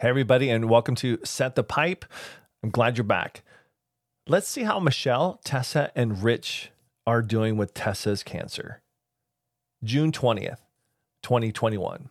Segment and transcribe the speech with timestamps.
[0.00, 2.04] Hey, everybody, and welcome to Set the Pipe.
[2.62, 3.42] I'm glad you're back.
[4.28, 6.70] Let's see how Michelle, Tessa, and Rich
[7.04, 8.80] are doing with Tessa's cancer.
[9.82, 10.60] June 20th,
[11.24, 12.10] 2021.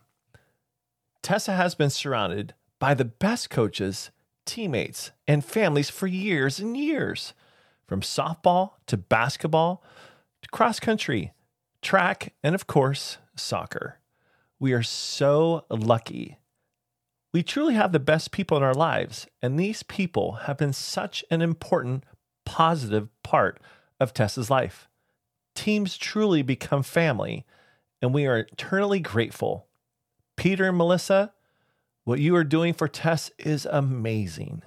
[1.22, 4.10] Tessa has been surrounded by the best coaches,
[4.44, 7.32] teammates, and families for years and years.
[7.86, 9.82] From softball to basketball
[10.42, 11.32] to cross country,
[11.80, 13.98] track, and of course, soccer.
[14.60, 16.36] We are so lucky
[17.38, 21.24] we truly have the best people in our lives, and these people have been such
[21.30, 22.02] an important,
[22.44, 23.60] positive part
[24.00, 24.88] of Tessa's life.
[25.54, 27.46] Teams truly become family,
[28.02, 29.68] and we are eternally grateful.
[30.36, 31.32] Peter and Melissa,
[32.02, 34.62] what you are doing for Tess is amazing.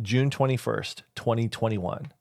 [0.00, 2.12] June 21st, 2021.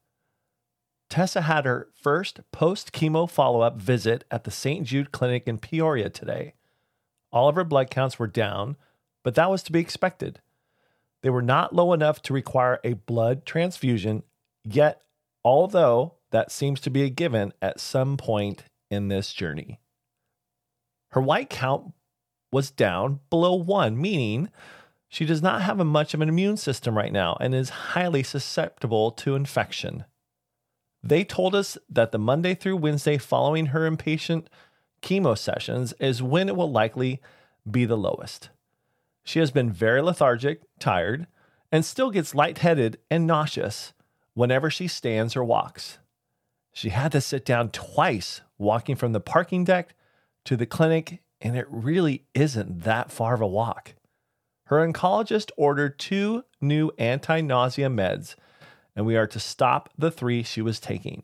[1.11, 4.83] Tessa had her first post chemo follow up visit at the St.
[4.83, 6.55] Jude Clinic in Peoria today.
[7.33, 8.77] All of her blood counts were down,
[9.23, 10.39] but that was to be expected.
[11.23, 14.23] They were not low enough to require a blood transfusion,
[14.63, 15.01] yet,
[15.43, 19.79] although that seems to be a given at some point in this journey.
[21.09, 21.93] Her white count
[22.51, 24.49] was down below one, meaning
[25.07, 28.21] she does not have a much of an immune system right now and is highly
[28.21, 30.05] susceptible to infection.
[31.01, 34.47] They told us that the Monday through Wednesday following her inpatient
[35.03, 37.21] chemo sessions is when it will likely
[37.69, 38.49] be the lowest.
[39.23, 41.27] She has been very lethargic, tired,
[41.71, 43.93] and still gets lightheaded and nauseous
[44.33, 45.99] whenever she stands or walks.
[46.71, 49.93] She had to sit down twice walking from the parking deck
[50.45, 53.93] to the clinic, and it really isn't that far of a walk.
[54.65, 58.35] Her oncologist ordered two new anti nausea meds,
[58.95, 61.23] and we are to stop the three she was taking.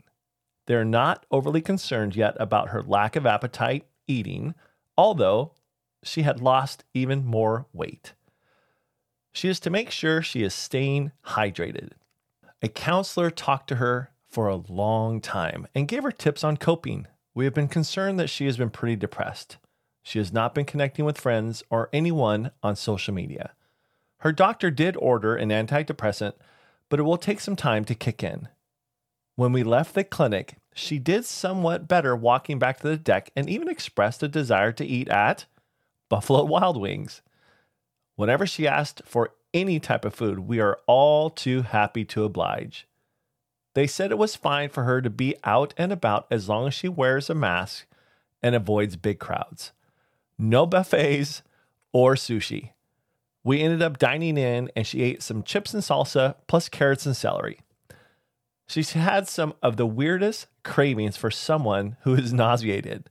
[0.70, 4.54] They're not overly concerned yet about her lack of appetite eating,
[4.96, 5.54] although
[6.04, 8.14] she had lost even more weight.
[9.32, 11.94] She is to make sure she is staying hydrated.
[12.62, 17.08] A counselor talked to her for a long time and gave her tips on coping.
[17.34, 19.58] We have been concerned that she has been pretty depressed.
[20.04, 23.54] She has not been connecting with friends or anyone on social media.
[24.20, 26.34] Her doctor did order an antidepressant,
[26.90, 28.50] but it will take some time to kick in.
[29.40, 33.50] When we left the clinic, she did somewhat better walking back to the deck and
[33.50, 35.46] even expressed a desire to eat at
[36.10, 37.22] Buffalo Wild Wings.
[38.18, 42.86] Whenever she asked for any type of food, we are all too happy to oblige.
[43.76, 46.74] They said it was fine for her to be out and about as long as
[46.74, 47.86] she wears a mask
[48.44, 49.72] and avoids big crowds.
[50.38, 51.44] No buffets
[51.94, 52.72] or sushi.
[53.46, 57.16] We ended up dining in and she ate some chips and salsa plus carrots and
[57.16, 57.62] celery.
[58.70, 63.10] She's had some of the weirdest cravings for someone who is nauseated.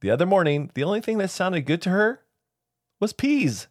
[0.00, 2.22] The other morning, the only thing that sounded good to her
[3.00, 3.68] was peas.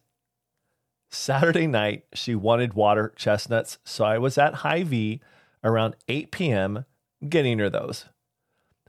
[1.10, 5.20] Saturday night, she wanted water chestnuts, so I was at Hy-Vee
[5.62, 6.86] around 8 p.m.
[7.28, 8.06] getting her those.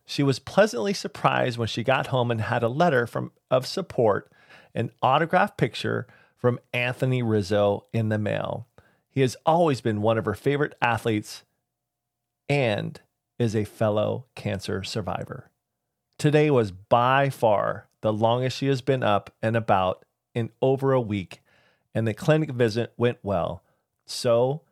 [0.05, 4.31] She was pleasantly surprised when she got home and had a letter from of support,
[4.73, 6.07] an autographed picture
[6.37, 8.65] from Anthony Rizzo in the mail.
[9.09, 11.43] He has always been one of her favorite athletes
[12.49, 12.99] and
[13.37, 15.51] is a fellow cancer survivor.
[16.17, 21.01] Today was by far the longest she has been up and about in over a
[21.01, 21.41] week,
[21.93, 23.63] and the clinic visit went well.
[24.05, 24.63] So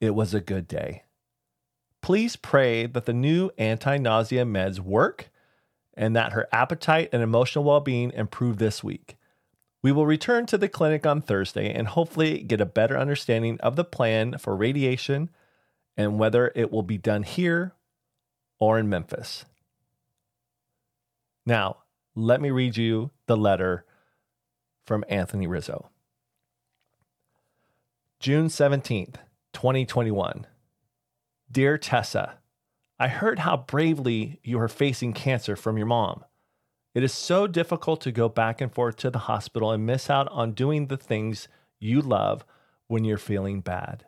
[0.00, 1.04] it was a good day.
[2.02, 5.30] Please pray that the new anti nausea meds work
[5.94, 9.16] and that her appetite and emotional well being improve this week.
[9.82, 13.76] We will return to the clinic on Thursday and hopefully get a better understanding of
[13.76, 15.30] the plan for radiation
[15.96, 17.74] and whether it will be done here
[18.58, 19.44] or in Memphis.
[21.44, 21.78] Now,
[22.14, 23.84] let me read you the letter
[24.84, 25.90] from Anthony Rizzo.
[28.20, 29.16] June 17th,
[29.52, 30.46] 2021.
[31.50, 32.38] Dear Tessa,
[32.98, 36.24] I heard how bravely you are facing cancer from your mom.
[36.94, 40.28] It is so difficult to go back and forth to the hospital and miss out
[40.30, 41.48] on doing the things
[41.80, 42.44] you love
[42.86, 44.04] when you're feeling bad.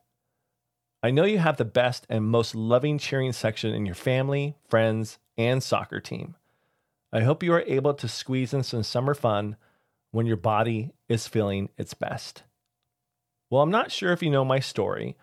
[1.04, 5.18] I know you have the best and most loving cheering section in your family, friends,
[5.36, 6.34] and soccer team.
[7.12, 9.56] I hope you are able to squeeze in some summer fun
[10.12, 12.44] when your body is feeling its best.
[13.50, 15.18] Well, I'm not sure if you know my story,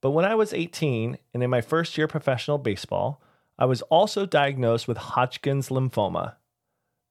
[0.00, 3.20] but when I was 18 and in my first year of professional baseball,
[3.58, 6.36] I was also diagnosed with Hodgkin's lymphoma.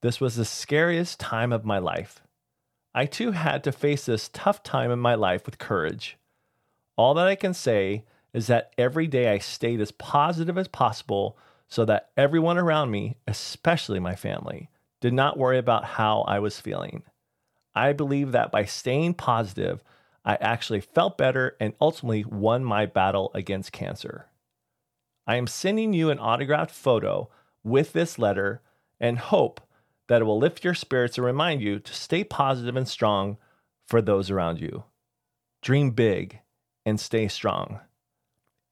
[0.01, 2.24] This was the scariest time of my life.
[2.92, 6.18] I too had to face this tough time in my life with courage.
[6.98, 8.04] All that I can say
[8.36, 11.38] is that every day I stayed as positive as possible
[11.70, 16.60] so that everyone around me, especially my family, did not worry about how I was
[16.60, 17.04] feeling.
[17.74, 19.82] I believe that by staying positive,
[20.26, 24.28] I actually felt better and ultimately won my battle against cancer.
[25.26, 27.30] I am sending you an autographed photo
[27.64, 28.62] with this letter
[29.00, 29.62] and hope
[30.10, 33.38] that it will lift your spirits and remind you to stay positive and strong
[33.88, 34.84] for those around you.
[35.62, 36.42] Dream big
[36.86, 37.80] and stay strong.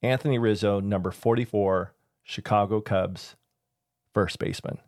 [0.04, 3.36] Anthony Rizzo, number 44, Chicago Cubs,
[4.12, 4.78] first baseman.